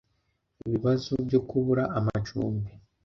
[0.65, 2.69] ibibazo byo kubura amacumbi